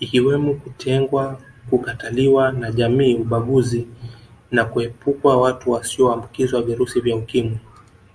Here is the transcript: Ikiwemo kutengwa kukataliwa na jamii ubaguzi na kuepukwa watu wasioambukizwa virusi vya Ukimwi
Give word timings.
Ikiwemo 0.00 0.54
kutengwa 0.54 1.40
kukataliwa 1.70 2.52
na 2.52 2.72
jamii 2.72 3.14
ubaguzi 3.14 3.88
na 4.50 4.64
kuepukwa 4.64 5.36
watu 5.36 5.70
wasioambukizwa 5.70 6.62
virusi 6.62 7.00
vya 7.00 7.16
Ukimwi 7.16 7.58